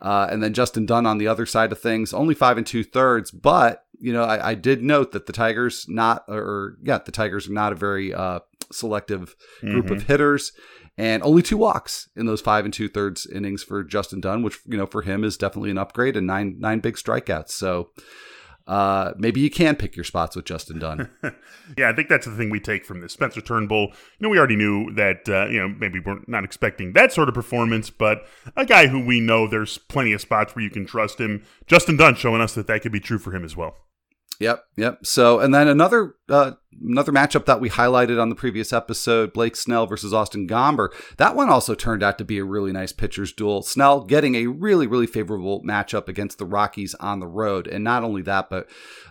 Uh, 0.00 0.26
and 0.28 0.42
then 0.42 0.52
Justin 0.52 0.84
Dunn 0.84 1.06
on 1.06 1.18
the 1.18 1.28
other 1.28 1.46
side 1.46 1.70
of 1.70 1.80
things, 1.80 2.12
only 2.12 2.34
five 2.34 2.58
and 2.58 2.66
two 2.66 2.82
thirds. 2.82 3.30
But 3.30 3.84
you 4.00 4.12
know, 4.12 4.24
I, 4.24 4.50
I 4.50 4.54
did 4.54 4.82
note 4.82 5.12
that 5.12 5.26
the 5.26 5.32
Tigers 5.32 5.86
not, 5.88 6.24
or 6.26 6.78
yeah, 6.82 6.98
the 6.98 7.12
Tigers 7.12 7.48
are 7.48 7.52
not 7.52 7.70
a 7.70 7.76
very 7.76 8.12
uh, 8.12 8.40
selective 8.72 9.36
group 9.60 9.84
mm-hmm. 9.84 9.94
of 9.94 10.02
hitters 10.08 10.50
and 10.98 11.22
only 11.22 11.42
two 11.42 11.56
walks 11.56 12.08
in 12.16 12.26
those 12.26 12.40
five 12.40 12.64
and 12.64 12.74
two 12.74 12.88
thirds 12.88 13.26
innings 13.26 13.62
for 13.62 13.82
Justin 13.82 14.20
Dunn, 14.20 14.42
which 14.42 14.58
you 14.66 14.76
know 14.76 14.86
for 14.86 15.02
him 15.02 15.24
is 15.24 15.36
definitely 15.36 15.70
an 15.70 15.78
upgrade 15.78 16.16
and 16.16 16.26
nine 16.26 16.56
nine 16.58 16.80
big 16.80 16.96
strikeouts. 16.96 17.50
So 17.50 17.90
uh, 18.66 19.12
maybe 19.16 19.40
you 19.40 19.50
can 19.50 19.74
pick 19.74 19.96
your 19.96 20.04
spots 20.04 20.36
with 20.36 20.44
Justin 20.44 20.78
Dunn. 20.78 21.10
yeah, 21.76 21.88
I 21.88 21.92
think 21.92 22.08
that's 22.08 22.26
the 22.26 22.36
thing 22.36 22.50
we 22.50 22.60
take 22.60 22.84
from 22.84 23.00
this 23.00 23.12
Spencer 23.12 23.40
Turnbull. 23.40 23.88
You 23.88 23.94
know, 24.20 24.28
we 24.28 24.38
already 24.38 24.56
knew 24.56 24.92
that. 24.94 25.28
Uh, 25.28 25.46
you 25.46 25.60
know, 25.60 25.68
maybe 25.68 25.98
we're 25.98 26.20
not 26.26 26.44
expecting 26.44 26.92
that 26.92 27.12
sort 27.12 27.28
of 27.28 27.34
performance, 27.34 27.90
but 27.90 28.26
a 28.56 28.64
guy 28.64 28.86
who 28.86 29.04
we 29.04 29.20
know 29.20 29.48
there's 29.48 29.78
plenty 29.78 30.12
of 30.12 30.20
spots 30.20 30.54
where 30.54 30.62
you 30.62 30.70
can 30.70 30.86
trust 30.86 31.18
him. 31.18 31.44
Justin 31.66 31.96
Dunn 31.96 32.14
showing 32.14 32.40
us 32.40 32.54
that 32.54 32.66
that 32.66 32.82
could 32.82 32.92
be 32.92 33.00
true 33.00 33.18
for 33.18 33.34
him 33.34 33.44
as 33.44 33.56
well. 33.56 33.76
Yep, 34.42 34.64
yep. 34.76 35.06
So, 35.06 35.38
and 35.38 35.54
then 35.54 35.68
another 35.68 36.16
uh, 36.28 36.52
another 36.82 37.12
matchup 37.12 37.44
that 37.44 37.60
we 37.60 37.70
highlighted 37.70 38.20
on 38.20 38.28
the 38.28 38.34
previous 38.34 38.72
episode, 38.72 39.32
Blake 39.32 39.54
Snell 39.54 39.86
versus 39.86 40.12
Austin 40.12 40.48
Gomber. 40.48 40.88
That 41.16 41.36
one 41.36 41.48
also 41.48 41.76
turned 41.76 42.02
out 42.02 42.18
to 42.18 42.24
be 42.24 42.38
a 42.38 42.44
really 42.44 42.72
nice 42.72 42.90
pitcher's 42.90 43.32
duel. 43.32 43.62
Snell 43.62 44.02
getting 44.02 44.34
a 44.34 44.48
really, 44.48 44.88
really 44.88 45.06
favorable 45.06 45.62
matchup 45.62 46.08
against 46.08 46.38
the 46.38 46.44
Rockies 46.44 46.96
on 46.96 47.20
the 47.20 47.28
road, 47.28 47.68
and 47.68 47.84
not 47.84 48.02
only 48.02 48.22
that, 48.22 48.50
but 48.50 48.68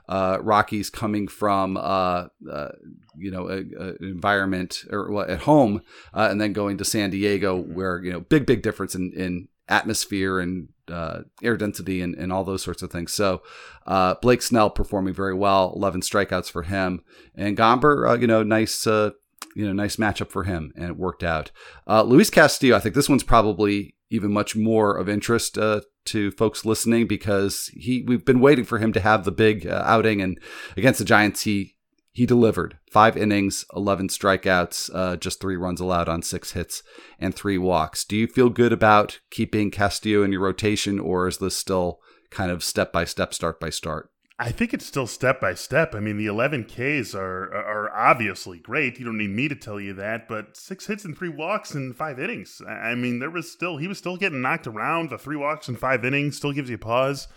uh, 0.10 0.40
Rockies 0.42 0.90
coming 0.90 1.30
from 1.30 1.78
uh, 1.78 2.28
uh 2.52 2.72
you 3.18 3.32
know 3.32 3.48
an 3.48 3.98
environment 4.02 4.84
or 4.92 5.10
well, 5.14 5.32
at 5.32 5.40
home, 5.40 5.82
uh, 6.14 6.28
and 6.30 6.42
then 6.42 6.52
going 6.52 6.78
to 6.78 6.84
San 6.84 7.10
Diego, 7.10 7.56
where 7.56 8.04
you 8.04 8.12
know 8.12 8.20
big, 8.20 8.46
big 8.46 8.62
difference 8.64 8.96
in 8.96 9.14
in 9.14 9.48
atmosphere 9.70 10.42
and 10.42 10.68
uh, 10.92 11.22
air 11.42 11.58
density 11.58 12.02
and, 12.02 12.16
and 12.16 12.32
all 12.32 12.44
those 12.44 12.64
sorts 12.64 12.82
of 12.82 12.92
things. 12.92 13.14
So 13.14 13.42
uh, 13.86 14.16
Blake 14.22 14.42
Snell 14.42 14.70
performing 14.70 15.14
very 15.14 15.34
well, 15.34 15.74
11 15.76 16.02
strikeouts 16.02 16.52
for 16.52 16.64
him. 16.64 17.02
And 17.36 17.58
Gomber, 17.58 18.10
uh, 18.10 18.18
you 18.18 18.28
know, 18.28 18.44
nice, 18.44 18.86
uh, 18.86 19.12
you 19.56 19.66
know, 19.66 19.74
nice 19.74 19.96
matchup 19.96 20.30
for 20.30 20.44
him, 20.44 20.72
and 20.76 20.86
it 20.86 20.98
worked 20.98 21.24
out. 21.24 21.52
Uh, 21.88 22.04
Luis 22.04 22.30
Castillo, 22.30 22.76
I 22.76 22.80
think 22.80 22.96
this 22.96 23.10
one's 23.10 23.24
probably 23.24 23.96
even 24.10 24.32
much 24.32 24.56
more 24.56 24.98
of 24.98 25.08
interest 25.10 25.58
uh, 25.58 25.82
to 26.06 26.32
folks 26.32 26.66
listening 26.66 27.08
because 27.08 27.70
he 27.74 28.04
we've 28.08 28.26
been 28.26 28.42
waiting 28.42 28.66
for 28.66 28.80
him 28.80 28.92
to 28.94 29.00
have 29.00 29.24
the 29.24 29.32
big 29.32 29.68
outing, 29.68 30.22
and 30.22 30.40
against 30.78 31.00
the 31.00 31.06
Giants, 31.06 31.42
he 31.42 31.76
he 32.12 32.26
delivered 32.26 32.78
five 32.92 33.16
innings, 33.16 33.66
11 33.74 34.10
strikeouts, 34.10 34.90
uh, 34.94 35.16
just 35.16 35.40
three 35.40 35.56
runs 35.56 35.80
allowed 35.80 36.10
on 36.10 36.22
six 36.22 36.52
hits 36.52 36.84
and 37.20 37.34
three 37.34 37.58
walks. 37.58 38.04
Do 38.04 38.18
you 38.18 38.28
feel 38.28 38.50
good 38.50 38.74
about 38.74 39.20
keeping 39.30 39.72
Castillo 39.72 40.24
in 40.24 40.32
your 40.32 40.42
rotation, 40.42 41.00
or 41.00 41.28
is 41.28 41.38
this 41.38 41.56
still 41.56 42.00
kind 42.30 42.52
of 42.52 42.64
step 42.64 42.92
by 42.92 43.06
step, 43.06 43.34
start 43.34 43.60
by 43.60 43.70
start? 43.70 44.10
I 44.38 44.52
think 44.52 44.74
it's 44.74 44.88
still 44.88 45.06
step 45.06 45.40
by 45.40 45.54
step. 45.54 45.94
I 45.94 46.00
mean, 46.00 46.18
the 46.18 46.26
11 46.26 46.64
Ks 46.64 47.14
are 47.14 47.54
are 47.54 47.96
obviously 47.96 48.58
great. 48.58 48.98
You 48.98 49.06
don't 49.06 49.20
need 49.20 49.30
me 49.30 49.48
to 49.48 49.56
tell 49.56 49.80
you 49.80 49.94
that, 49.94 50.28
but 50.28 50.58
six 50.58 50.88
hits 50.88 51.06
and 51.06 51.16
three 51.16 51.30
walks 51.30 51.76
in 51.76 51.94
five 51.94 52.20
innings. 52.20 52.60
I 52.68 52.96
mean, 52.96 53.20
there 53.20 53.30
was 53.30 53.52
still 53.52 53.78
he 53.78 53.88
was 53.88 54.00
still 54.00 54.18
getting 54.18 54.42
knocked 54.42 54.66
around. 54.66 55.12
The 55.12 55.20
three 55.20 55.36
walks 55.38 55.70
in 55.70 55.76
five 55.76 56.04
innings 56.04 56.38
still 56.38 56.54
gives 56.54 56.72
you 56.72 56.80
pause 56.80 57.28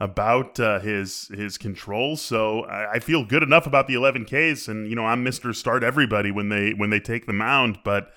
about 0.00 0.58
uh, 0.58 0.80
his 0.80 1.28
his 1.28 1.58
control. 1.58 2.16
So 2.16 2.62
I, 2.62 2.94
I, 2.94 2.98
feel 2.98 3.24
good 3.24 3.42
enough 3.42 3.66
about 3.66 3.86
the 3.86 3.94
11 3.94 4.24
Ks, 4.24 4.66
and 4.68 4.88
you 4.88 4.96
know, 4.96 5.06
I'm 5.06 5.22
Mister 5.22 5.52
Start 5.52 5.84
everybody 5.84 6.30
when 6.30 6.48
they 6.48 6.72
when 6.72 6.90
they 6.90 7.00
take 7.00 7.26
the 7.26 7.32
mound, 7.32 7.78
but 7.84 8.12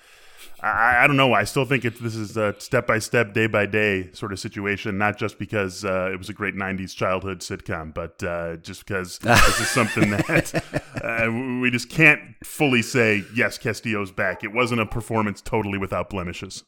I, 0.60 1.04
I 1.04 1.06
don't 1.06 1.16
know. 1.16 1.32
I 1.32 1.44
still 1.44 1.64
think 1.64 1.84
it, 1.84 2.02
this 2.02 2.16
is 2.16 2.36
a 2.36 2.54
step 2.58 2.86
by 2.86 2.98
step, 2.98 3.32
day 3.32 3.46
by 3.46 3.66
day 3.66 4.10
sort 4.12 4.32
of 4.32 4.38
situation, 4.38 4.96
not 4.96 5.18
just 5.18 5.38
because 5.38 5.84
uh, 5.84 6.10
it 6.12 6.16
was 6.16 6.28
a 6.28 6.32
great 6.32 6.54
90s 6.54 6.94
childhood 6.94 7.40
sitcom, 7.40 7.92
but 7.92 8.22
uh, 8.22 8.56
just 8.56 8.86
because 8.86 9.18
this 9.22 9.60
is 9.60 9.68
something 9.68 10.10
that 10.10 10.64
uh, 11.02 11.30
we 11.60 11.70
just 11.70 11.90
can't 11.90 12.20
fully 12.42 12.82
say, 12.82 13.22
yes, 13.34 13.58
Castillo's 13.58 14.12
back. 14.12 14.42
It 14.42 14.52
wasn't 14.52 14.80
a 14.80 14.86
performance 14.86 15.40
totally 15.40 15.78
without 15.78 16.10
blemishes. 16.10 16.64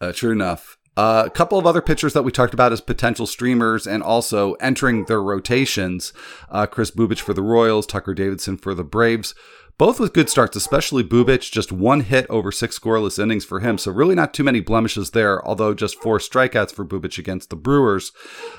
Uh, 0.00 0.12
true 0.12 0.32
enough. 0.32 0.78
Uh, 0.96 1.24
a 1.26 1.30
couple 1.30 1.58
of 1.58 1.66
other 1.66 1.82
pitchers 1.82 2.12
that 2.14 2.22
we 2.22 2.32
talked 2.32 2.54
about 2.54 2.72
as 2.72 2.80
potential 2.80 3.26
streamers 3.26 3.86
and 3.86 4.02
also 4.02 4.54
entering 4.54 5.04
their 5.04 5.22
rotations. 5.22 6.12
Uh, 6.50 6.66
Kris 6.66 6.90
Bubic 6.90 7.20
for 7.20 7.34
the 7.34 7.42
Royals, 7.42 7.86
Tucker 7.86 8.14
Davidson 8.14 8.56
for 8.56 8.74
the 8.74 8.84
Braves 8.84 9.34
both 9.78 10.00
with 10.00 10.14
good 10.14 10.30
starts, 10.30 10.56
especially 10.56 11.04
Bubic, 11.04 11.50
just 11.50 11.70
one 11.70 12.00
hit 12.00 12.26
over 12.30 12.50
six 12.50 12.78
scoreless 12.78 13.22
innings 13.22 13.44
for 13.44 13.60
him. 13.60 13.76
So 13.76 13.92
really 13.92 14.14
not 14.14 14.32
too 14.32 14.44
many 14.44 14.60
blemishes 14.60 15.10
there, 15.10 15.46
although 15.46 15.74
just 15.74 16.00
four 16.00 16.18
strikeouts 16.18 16.72
for 16.72 16.84
Bubic 16.84 17.18
against 17.18 17.50
the 17.50 17.56
Brewers. 17.56 18.12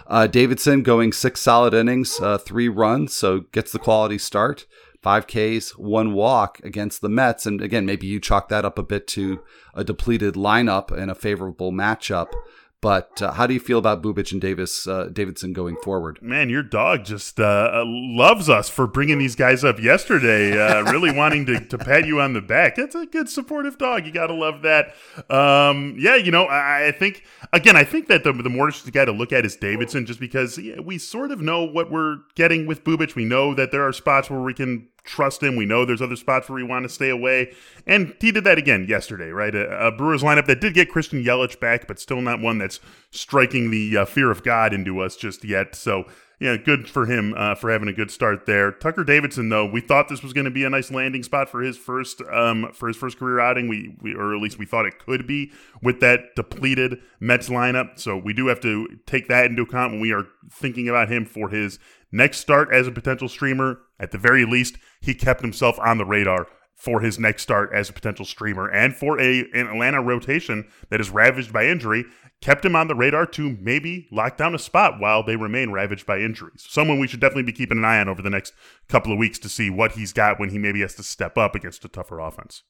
Uh, 0.06 0.28
Davidson 0.28 0.84
going 0.84 1.12
six 1.12 1.42
solid 1.42 1.74
innings, 1.74 2.20
uh, 2.22 2.38
three 2.38 2.70
runs, 2.70 3.14
so 3.14 3.42
gets 3.52 3.72
the 3.72 3.80
quality 3.80 4.20
start. 4.20 4.68
Five 5.08 5.26
Ks, 5.26 5.70
one 5.78 6.12
walk 6.12 6.60
against 6.66 7.00
the 7.00 7.08
Mets. 7.08 7.46
And 7.46 7.62
again, 7.62 7.86
maybe 7.86 8.06
you 8.06 8.20
chalk 8.20 8.50
that 8.50 8.66
up 8.66 8.78
a 8.78 8.84
bit 8.84 9.08
to 9.08 9.40
a 9.74 9.86
depleted 9.86 10.34
lineup 10.34 10.92
and 10.92 11.10
a 11.10 11.16
favorable 11.16 11.72
matchup. 11.72 12.34
But 12.80 13.22
uh, 13.22 13.32
how 13.32 13.48
do 13.48 13.56
you 13.56 13.60
feel 13.60 13.80
about 13.80 14.04
Bubic 14.04 14.32
and 14.32 14.40
Davis 14.40 14.86
uh, 14.86 15.06
Davidson 15.12 15.52
going 15.52 15.78
forward? 15.78 16.20
Man, 16.22 16.50
your 16.50 16.62
dog 16.62 17.06
just 17.06 17.40
uh, 17.40 17.72
uh 17.74 17.84
loves 17.86 18.50
us 18.50 18.70
for 18.70 18.86
bringing 18.86 19.18
these 19.18 19.36
guys 19.36 19.64
up 19.64 19.80
yesterday. 19.80 20.60
Uh, 20.60 20.84
really 20.92 21.12
wanting 21.12 21.46
to, 21.48 21.60
to 21.60 21.78
pat 21.78 22.06
you 22.06 22.22
on 22.22 22.34
the 22.34 22.42
back. 22.42 22.76
That's 22.76 22.94
a 22.94 23.06
good 23.06 23.30
supportive 23.30 23.78
dog. 23.78 24.06
You 24.06 24.12
got 24.12 24.28
to 24.28 24.36
love 24.36 24.62
that. 24.62 24.94
Um, 25.34 25.96
yeah, 25.98 26.18
you 26.18 26.32
know, 26.32 26.46
I, 26.46 26.88
I, 26.88 26.92
think 26.92 27.24
again, 27.52 27.76
I 27.76 27.84
think 27.84 28.10
that 28.10 28.24
the 28.24 28.32
the 28.32 28.50
more 28.50 28.68
interesting 28.68 28.92
guy 28.92 29.06
to 29.06 29.12
look 29.12 29.32
at 29.32 29.44
is 29.44 29.56
Davidson, 29.56 30.06
just 30.06 30.20
because 30.20 30.60
yeah, 30.60 30.80
we 30.80 31.00
sort 31.00 31.32
of 31.32 31.42
know 31.42 31.64
what 31.64 31.90
we're 31.90 32.18
getting 32.36 32.68
with 32.68 32.84
Bubic. 32.84 33.16
We 33.16 33.26
know 33.26 33.56
that 33.56 33.72
there 33.72 33.88
are 33.88 33.94
spots 33.94 34.30
where 34.30 34.42
we 34.42 34.54
can 34.54 34.90
trust 35.08 35.42
him. 35.42 35.56
We 35.56 35.66
know 35.66 35.86
there's 35.86 36.02
other 36.02 36.16
spots 36.16 36.48
where 36.48 36.58
we 36.58 36.64
want 36.64 36.84
to 36.84 36.90
stay 36.90 37.10
away. 37.10 37.56
And 37.88 38.14
he 38.20 38.32
did 38.32 38.44
that 38.44 38.60
again 38.60 38.86
yesterday, 38.88 39.30
right? 39.30 39.56
A, 39.56 39.88
a 39.88 39.92
Brewers 39.92 40.22
lineup 40.22 40.46
that 40.46 40.62
did 40.62 40.76
get 40.76 40.90
Christian 40.90 41.24
Yelich 41.24 41.60
back, 41.60 41.88
but 41.88 42.00
still 42.00 42.22
not 42.22 42.42
one 42.42 42.60
that's 42.60 42.80
striking 43.10 43.72
the 43.72 43.98
uh, 43.98 44.06
fear 44.06 44.30
of 44.30 44.44
God 44.44 44.74
into 44.74 45.00
us 45.00 45.16
just 45.16 45.44
yet. 45.44 45.74
So, 45.74 46.06
yeah, 46.40 46.56
good 46.56 46.88
for 46.88 47.08
him 47.08 47.34
uh, 47.36 47.56
for 47.56 47.72
having 47.72 47.88
a 47.88 47.94
good 47.94 48.12
start 48.12 48.46
there. 48.46 48.72
Tucker 48.72 49.04
Davidson, 49.04 49.50
though, 49.50 49.66
we 49.66 49.82
thought 49.82 50.08
this 50.08 50.22
was 50.22 50.34
going 50.34 50.46
to 50.46 50.52
be 50.52 50.66
a 50.66 50.70
nice 50.70 50.92
landing 50.92 51.24
spot 51.24 51.50
for 51.50 51.62
his 51.62 51.78
first 51.78 52.22
um, 52.32 52.72
for 52.74 52.88
his 52.88 52.96
first 52.96 53.18
career 53.18 53.40
outing. 53.40 53.68
We, 53.68 53.96
we 54.02 54.14
or 54.14 54.36
at 54.36 54.42
least 54.42 54.60
we 54.60 54.68
thought 54.68 54.86
it 54.86 55.00
could 55.00 55.26
be 55.26 55.52
with 55.82 56.00
that 56.02 56.36
depleted 56.36 57.00
Mets 57.20 57.50
lineup. 57.50 57.98
So 57.98 58.16
we 58.16 58.34
do 58.34 58.48
have 58.48 58.60
to 58.60 59.00
take 59.08 59.28
that 59.30 59.46
into 59.46 59.64
account 59.64 59.94
when 59.94 60.00
we 60.00 60.14
are 60.14 60.26
thinking 60.52 60.88
about 60.88 61.10
him 61.10 61.26
for 61.26 61.50
his 61.50 61.80
next 62.12 62.38
start 62.38 62.74
as 62.74 62.88
a 62.88 62.92
potential 62.92 63.30
streamer. 63.30 63.80
At 64.00 64.12
the 64.12 64.18
very 64.18 64.46
least, 64.46 64.78
he 65.02 65.14
kept 65.14 65.42
himself 65.42 65.80
on 65.80 65.98
the 65.98 66.06
radar 66.06 66.48
for 66.76 67.02
his 67.02 67.18
next 67.18 67.42
start 67.42 67.72
as 67.74 67.90
a 67.90 67.94
potential 67.94 68.24
streamer 68.24 68.70
and 68.70 68.96
for 68.96 69.20
a 69.20 69.40
an 69.54 69.68
Atlanta 69.68 70.02
rotation 70.02 70.68
that 70.90 71.02
is 71.02 71.10
ravaged 71.10 71.52
by 71.52 71.66
injury, 71.66 72.06
kept 72.40 72.64
him 72.64 72.76
on 72.76 72.88
the 72.88 72.96
radar 72.96 73.26
to 73.26 73.58
maybe 73.60 74.08
lock 74.12 74.38
down 74.38 74.54
a 74.54 74.60
spot 74.60 75.00
while 75.00 75.24
they 75.24 75.36
remain 75.36 75.72
ravaged 75.72 76.06
by 76.06 76.20
injuries. 76.20 76.66
Someone 76.70 77.00
we 77.00 77.08
should 77.08 77.20
definitely 77.20 77.44
be 77.44 77.52
keeping 77.52 77.80
an 77.80 77.86
eye 77.86 78.00
on 78.00 78.08
over 78.08 78.22
the 78.22 78.30
next 78.30 78.54
couple 78.88 79.12
of 79.12 79.18
weeks 79.18 79.40
to 79.40 79.50
see 79.50 79.72
what 79.72 79.94
he's 79.94 80.14
got 80.14 80.40
when 80.40 80.50
he 80.50 80.60
maybe 80.60 80.82
has 80.82 80.94
to 80.96 81.04
step 81.04 81.36
up 81.36 81.56
against 81.56 81.84
a 81.84 81.90
tougher 81.90 82.20
offense. 82.20 82.62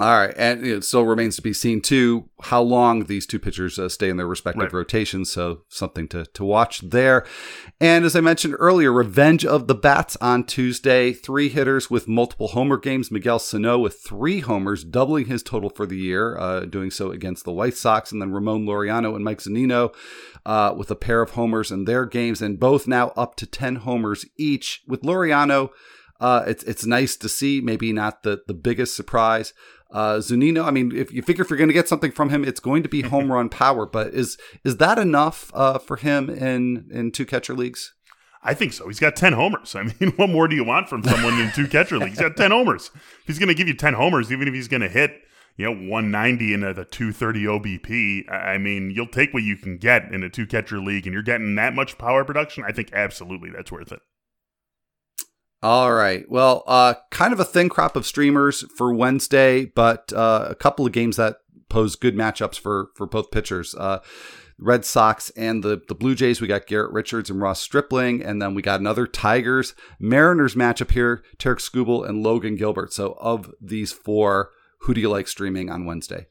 All 0.00 0.08
right, 0.08 0.34
and 0.36 0.66
it 0.66 0.82
still 0.82 1.04
remains 1.04 1.36
to 1.36 1.42
be 1.42 1.52
seen 1.52 1.80
too 1.80 2.28
how 2.42 2.60
long 2.60 3.04
these 3.04 3.26
two 3.26 3.38
pitchers 3.38 3.78
uh, 3.78 3.88
stay 3.88 4.08
in 4.08 4.16
their 4.16 4.26
respective 4.26 4.64
right. 4.64 4.72
rotations. 4.72 5.30
So 5.30 5.62
something 5.68 6.08
to 6.08 6.26
to 6.26 6.44
watch 6.44 6.80
there. 6.80 7.24
And 7.80 8.04
as 8.04 8.16
I 8.16 8.20
mentioned 8.20 8.56
earlier, 8.58 8.92
revenge 8.92 9.44
of 9.44 9.68
the 9.68 9.74
bats 9.76 10.16
on 10.16 10.46
Tuesday. 10.46 11.12
Three 11.12 11.48
hitters 11.48 11.92
with 11.92 12.08
multiple 12.08 12.48
homer 12.48 12.76
games. 12.76 13.12
Miguel 13.12 13.38
Sano 13.38 13.78
with 13.78 14.00
three 14.00 14.40
homers, 14.40 14.82
doubling 14.82 15.26
his 15.26 15.44
total 15.44 15.70
for 15.70 15.86
the 15.86 15.96
year, 15.96 16.36
uh, 16.38 16.60
doing 16.60 16.90
so 16.90 17.12
against 17.12 17.44
the 17.44 17.52
White 17.52 17.76
Sox, 17.76 18.10
and 18.10 18.20
then 18.20 18.32
Ramon 18.32 18.66
Laureano 18.66 19.14
and 19.14 19.24
Mike 19.24 19.38
Zunino 19.38 19.94
uh, 20.44 20.74
with 20.76 20.90
a 20.90 20.96
pair 20.96 21.22
of 21.22 21.30
homers 21.30 21.70
in 21.70 21.84
their 21.84 22.04
games, 22.04 22.42
and 22.42 22.58
both 22.58 22.88
now 22.88 23.12
up 23.16 23.36
to 23.36 23.46
ten 23.46 23.76
homers 23.76 24.26
each. 24.36 24.82
With 24.88 25.02
Laureano. 25.02 25.70
Uh, 26.20 26.44
it's 26.46 26.64
it's 26.64 26.86
nice 26.86 27.16
to 27.16 27.28
see. 27.28 27.60
Maybe 27.60 27.92
not 27.92 28.22
the 28.22 28.42
the 28.46 28.54
biggest 28.54 28.96
surprise, 28.96 29.52
uh, 29.94 30.16
Zunino, 30.16 30.64
I 30.64 30.72
mean, 30.72 30.90
if 30.94 31.12
you 31.12 31.22
figure 31.22 31.44
if 31.44 31.50
you're 31.50 31.56
going 31.56 31.68
to 31.68 31.74
get 31.74 31.88
something 31.88 32.10
from 32.10 32.30
him, 32.30 32.44
it's 32.44 32.58
going 32.58 32.82
to 32.82 32.88
be 32.88 33.02
home 33.14 33.30
run 33.30 33.48
power. 33.48 33.86
But 33.86 34.08
is 34.08 34.36
is 34.64 34.78
that 34.78 34.98
enough 34.98 35.52
uh, 35.54 35.78
for 35.78 35.96
him 35.96 36.28
in 36.28 36.88
in 36.90 37.12
two 37.12 37.24
catcher 37.24 37.54
leagues? 37.54 37.94
I 38.46 38.52
think 38.52 38.74
so. 38.74 38.88
He's 38.88 39.00
got 39.00 39.16
10 39.16 39.32
homers. 39.32 39.74
I 39.74 39.84
mean, 39.84 40.12
what 40.16 40.28
more 40.28 40.48
do 40.48 40.54
you 40.54 40.64
want 40.64 40.90
from 40.90 41.02
someone 41.02 41.40
in 41.40 41.50
two 41.52 41.66
catcher 41.66 41.96
leagues? 41.96 42.18
He's 42.18 42.28
got 42.28 42.36
10 42.36 42.50
homers. 42.50 42.90
He's 43.26 43.38
going 43.38 43.48
to 43.48 43.54
give 43.54 43.68
you 43.68 43.74
10 43.74 43.94
homers, 43.94 44.30
even 44.30 44.48
if 44.48 44.52
he's 44.52 44.68
going 44.68 44.82
to 44.82 44.88
hit, 44.90 45.12
you 45.56 45.64
know, 45.64 45.70
190 45.70 46.52
in 46.52 46.62
a, 46.62 46.74
the 46.74 46.84
230 46.84 47.44
OBP. 47.44 48.30
I 48.30 48.58
mean, 48.58 48.90
you'll 48.90 49.06
take 49.06 49.32
what 49.32 49.44
you 49.44 49.56
can 49.56 49.78
get 49.78 50.12
in 50.12 50.22
a 50.22 50.28
two 50.28 50.46
catcher 50.46 50.78
league 50.78 51.06
and 51.06 51.14
you're 51.14 51.22
getting 51.22 51.54
that 51.54 51.74
much 51.74 51.96
power 51.96 52.22
production. 52.22 52.64
I 52.68 52.72
think 52.72 52.90
absolutely 52.92 53.48
that's 53.48 53.72
worth 53.72 53.92
it. 53.92 54.00
All 55.64 55.94
right. 55.94 56.30
Well, 56.30 56.62
uh, 56.66 56.92
kind 57.10 57.32
of 57.32 57.40
a 57.40 57.44
thin 57.44 57.70
crop 57.70 57.96
of 57.96 58.04
streamers 58.04 58.66
for 58.76 58.92
Wednesday, 58.92 59.64
but 59.64 60.12
uh, 60.12 60.48
a 60.50 60.54
couple 60.54 60.84
of 60.84 60.92
games 60.92 61.16
that 61.16 61.38
pose 61.70 61.96
good 61.96 62.14
matchups 62.14 62.58
for 62.58 62.90
for 62.94 63.06
both 63.06 63.30
pitchers. 63.30 63.74
Uh, 63.74 64.00
Red 64.58 64.84
Sox 64.84 65.30
and 65.30 65.62
the 65.62 65.80
the 65.88 65.94
Blue 65.94 66.14
Jays. 66.14 66.42
We 66.42 66.48
got 66.48 66.66
Garrett 66.66 66.92
Richards 66.92 67.30
and 67.30 67.40
Ross 67.40 67.62
Stripling, 67.62 68.22
and 68.22 68.42
then 68.42 68.52
we 68.54 68.60
got 68.60 68.80
another 68.80 69.06
Tigers 69.06 69.74
Mariners 69.98 70.54
matchup 70.54 70.90
here: 70.90 71.24
Tarik 71.38 71.60
Skubal 71.60 72.06
and 72.06 72.22
Logan 72.22 72.56
Gilbert. 72.56 72.92
So, 72.92 73.16
of 73.18 73.50
these 73.58 73.90
four, 73.90 74.50
who 74.80 74.92
do 74.92 75.00
you 75.00 75.08
like 75.08 75.28
streaming 75.28 75.70
on 75.70 75.86
Wednesday? 75.86 76.26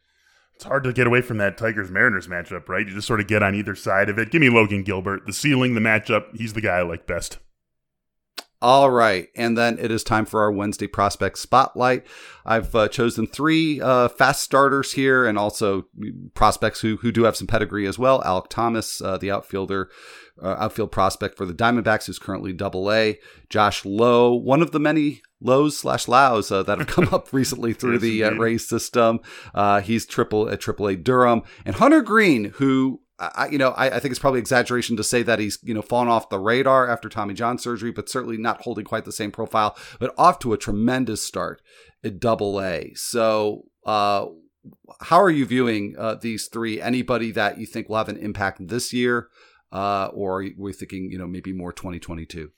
It's 0.53 0.65
hard 0.65 0.83
to 0.83 0.93
get 0.93 1.07
away 1.07 1.21
from 1.21 1.39
that 1.39 1.57
Tigers 1.57 1.89
Mariners 1.89 2.27
matchup, 2.27 2.69
right? 2.69 2.87
You 2.87 2.93
just 2.93 3.07
sort 3.07 3.19
of 3.19 3.25
get 3.25 3.41
on 3.41 3.55
either 3.55 3.73
side 3.73 4.09
of 4.09 4.19
it. 4.19 4.29
Give 4.29 4.41
me 4.41 4.51
Logan 4.51 4.83
Gilbert. 4.83 5.25
The 5.25 5.33
ceiling, 5.33 5.73
the 5.73 5.81
matchup, 5.81 6.37
he's 6.37 6.53
the 6.53 6.61
guy 6.61 6.77
I 6.77 6.81
like 6.83 7.07
best. 7.07 7.39
All 8.63 8.89
right. 8.89 9.27
And 9.35 9.57
then 9.57 9.77
it 9.77 9.91
is 9.91 10.05
time 10.05 10.25
for 10.25 10.41
our 10.41 10.49
Wednesday 10.49 10.87
prospect 10.87 11.37
spotlight. 11.37 12.07
I've 12.45 12.73
uh, 12.73 12.87
chosen 12.87 13.27
three 13.27 13.81
uh, 13.81 14.07
fast 14.07 14.41
starters 14.41 14.93
here 14.93 15.25
and 15.25 15.37
also 15.37 15.87
prospects 16.33 16.79
who, 16.79 16.95
who 16.95 17.11
do 17.11 17.25
have 17.25 17.35
some 17.35 17.45
pedigree 17.45 17.85
as 17.85 17.99
well. 17.99 18.23
Alek 18.23 18.47
Thomas, 18.47 19.01
uh, 19.01 19.17
the 19.17 19.31
outfielder, 19.31 19.89
uh, 20.41 20.55
outfield 20.59 20.93
prospect 20.93 21.35
for 21.35 21.45
the 21.45 21.53
Diamondbacks, 21.53 22.05
who's 22.05 22.17
currently 22.17 22.53
double 22.53 22.89
A. 22.89 23.19
Josh 23.49 23.83
Lowe, 23.83 24.33
one 24.33 24.61
of 24.61 24.71
the 24.71 24.79
many 24.79 25.21
lows 25.41 25.75
slash 25.75 26.07
lows 26.07 26.49
uh, 26.49 26.63
that 26.63 26.77
have 26.77 26.87
come 26.87 27.09
up 27.13 27.33
recently 27.33 27.73
through 27.73 27.95
yes, 27.95 28.01
the 28.01 28.23
uh, 28.23 28.31
Rays 28.31 28.65
system. 28.65 29.19
Uh, 29.53 29.81
he's 29.81 30.05
triple 30.05 30.47
at 30.47 30.61
Triple 30.61 30.87
A 30.87 30.95
Durham 30.95 31.43
and 31.65 31.75
Hunter 31.75 32.01
Greene, 32.01 32.45
who 32.55 33.01
I, 33.35 33.47
you 33.49 33.57
know, 33.57 33.71
I, 33.71 33.87
I, 33.87 33.99
think 33.99 34.11
it's 34.11 34.19
probably 34.19 34.39
exaggeration 34.39 34.97
to 34.97 35.03
say 35.03 35.23
that 35.23 35.39
he's, 35.39 35.59
you 35.63 35.73
know, 35.73 35.81
fallen 35.81 36.07
off 36.07 36.29
the 36.29 36.39
radar 36.39 36.87
after 36.87 37.09
Tommy 37.09 37.33
John 37.33 37.57
surgery, 37.57 37.91
but 37.91 38.09
certainly 38.09 38.37
not 38.37 38.61
holding 38.61 38.85
quite 38.85 39.05
the 39.05 39.11
same 39.11 39.31
profile, 39.31 39.77
but 39.99 40.13
off 40.17 40.39
to 40.39 40.53
a 40.53 40.57
tremendous 40.57 41.23
start 41.23 41.61
at 42.03 42.19
double 42.19 42.61
A. 42.61 42.93
So, 42.95 43.65
uh, 43.85 44.27
how 45.01 45.21
are 45.21 45.29
you 45.29 45.45
viewing 45.45 45.95
uh, 45.97 46.15
these 46.15 46.47
three? 46.47 46.81
Anybody 46.81 47.31
that 47.31 47.57
you 47.57 47.65
think 47.65 47.89
will 47.89 47.97
have 47.97 48.09
an 48.09 48.17
impact 48.17 48.67
this 48.67 48.93
year, 48.93 49.27
uh, 49.71 50.07
or 50.13 50.41
are 50.41 50.47
we 50.57 50.73
thinking, 50.73 51.11
you 51.11 51.17
know, 51.17 51.27
maybe 51.27 51.51
more 51.51 51.73
2022? 51.73 52.51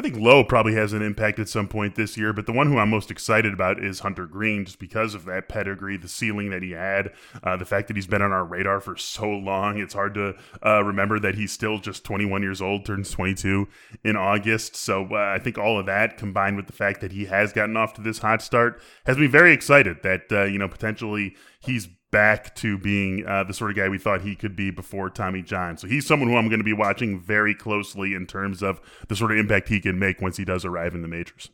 I 0.00 0.02
think 0.02 0.16
Lowe 0.16 0.44
probably 0.44 0.72
has 0.76 0.94
an 0.94 1.02
impact 1.02 1.38
at 1.40 1.50
some 1.50 1.68
point 1.68 1.94
this 1.94 2.16
year, 2.16 2.32
but 2.32 2.46
the 2.46 2.54
one 2.54 2.68
who 2.68 2.78
I'm 2.78 2.88
most 2.88 3.10
excited 3.10 3.52
about 3.52 3.84
is 3.84 4.00
Hunter 4.00 4.24
Greene, 4.24 4.64
just 4.64 4.78
because 4.78 5.14
of 5.14 5.26
that 5.26 5.46
pedigree, 5.46 5.98
the 5.98 6.08
ceiling 6.08 6.48
that 6.48 6.62
he 6.62 6.70
had, 6.70 7.12
uh, 7.42 7.58
the 7.58 7.66
fact 7.66 7.86
that 7.88 7.98
he's 7.98 8.06
been 8.06 8.22
on 8.22 8.32
our 8.32 8.46
radar 8.46 8.80
for 8.80 8.96
so 8.96 9.28
long. 9.28 9.76
It's 9.76 9.92
hard 9.92 10.14
to 10.14 10.36
uh, 10.64 10.82
remember 10.84 11.20
that 11.20 11.34
he's 11.34 11.52
still 11.52 11.78
just 11.78 12.02
21 12.02 12.40
years 12.40 12.62
old, 12.62 12.86
turns 12.86 13.10
22 13.10 13.68
in 14.02 14.16
August. 14.16 14.74
So 14.74 15.06
uh, 15.10 15.34
I 15.36 15.38
think 15.38 15.58
all 15.58 15.78
of 15.78 15.84
that, 15.84 16.16
combined 16.16 16.56
with 16.56 16.66
the 16.66 16.72
fact 16.72 17.02
that 17.02 17.12
he 17.12 17.26
has 17.26 17.52
gotten 17.52 17.76
off 17.76 17.92
to 17.92 18.00
this 18.00 18.20
hot 18.20 18.40
start, 18.40 18.80
has 19.04 19.18
me 19.18 19.26
very 19.26 19.52
excited 19.52 19.98
that 20.02 20.32
uh, 20.32 20.44
you 20.44 20.58
know 20.58 20.68
potentially 20.68 21.36
he's 21.60 21.88
back 22.10 22.54
to 22.56 22.76
being 22.78 23.24
uh, 23.26 23.44
the 23.44 23.54
sort 23.54 23.70
of 23.70 23.76
guy 23.76 23.88
we 23.88 23.98
thought 23.98 24.22
he 24.22 24.34
could 24.34 24.56
be 24.56 24.70
before 24.70 25.10
Tommy 25.10 25.42
John. 25.42 25.76
So 25.76 25.86
he's 25.86 26.06
someone 26.06 26.28
who 26.28 26.36
I'm 26.36 26.48
going 26.48 26.60
to 26.60 26.64
be 26.64 26.72
watching 26.72 27.20
very 27.20 27.54
closely 27.54 28.14
in 28.14 28.26
terms 28.26 28.62
of 28.62 28.80
the 29.08 29.16
sort 29.16 29.32
of 29.32 29.38
impact 29.38 29.68
he 29.68 29.80
can 29.80 29.98
make 29.98 30.20
once 30.20 30.36
he 30.36 30.44
does 30.44 30.64
arrive 30.64 30.94
in 30.94 31.02
the 31.02 31.08
majors. 31.08 31.50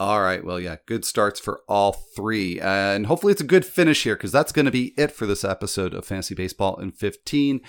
All 0.00 0.22
right. 0.22 0.42
Well, 0.42 0.58
yeah, 0.58 0.76
good 0.86 1.04
starts 1.04 1.38
for 1.38 1.60
all 1.68 1.92
three. 1.92 2.58
And 2.58 3.04
hopefully 3.04 3.32
it's 3.32 3.42
a 3.42 3.46
good 3.46 3.66
finish 3.66 4.02
here 4.04 4.16
because 4.16 4.32
that's 4.32 4.50
going 4.50 4.64
to 4.64 4.70
be 4.70 4.94
it 4.96 5.12
for 5.12 5.26
this 5.26 5.44
episode 5.44 5.92
of 5.92 6.06
Fantasy 6.06 6.34
Baseball 6.34 6.80
in 6.80 6.90
15. 6.90 7.60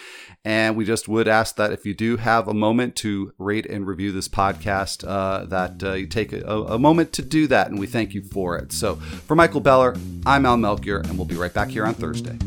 And 0.45 0.77
we 0.77 0.85
just 0.85 1.09
would 1.09 1.27
ask 1.27 1.57
that 1.57 1.73
if 1.73 1.85
you 1.85 1.93
do 1.93 2.15
have 2.15 2.47
a 2.47 2.53
moment 2.53 2.95
to 2.97 3.33
rate 3.37 3.65
and 3.65 3.85
review 3.85 4.13
this 4.13 4.29
podcast, 4.29 5.05
uh, 5.05 5.43
that 5.47 5.83
uh, 5.83 5.91
you 5.91 6.07
take 6.07 6.31
a, 6.31 6.39
a, 6.45 6.79
moment 6.79 7.11
to 7.13 7.21
do 7.21 7.47
that. 7.47 7.69
And 7.69 7.77
we 7.77 7.85
thank 7.85 8.13
you 8.13 8.23
for 8.23 8.57
it. 8.57 8.71
So 8.71 8.95
for 8.95 9.35
Michael 9.35 9.59
Beller, 9.59 9.97
I'm 10.25 10.45
Al 10.45 10.55
Melchior, 10.55 10.99
and 10.99 11.17
we'll 11.17 11.25
be 11.25 11.35
right 11.35 11.53
back 11.53 11.67
here 11.67 11.85
on 11.85 11.95
Thursday. 11.95 12.37